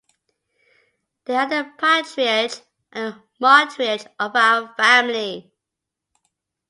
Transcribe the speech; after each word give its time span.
They 1.25 1.35
are 1.35 1.47
the 1.47 1.73
patriarch 1.77 2.65
and 2.91 3.21
matriarch 3.39 4.07
of 4.19 4.35
our 4.35 4.73
family. 4.75 5.53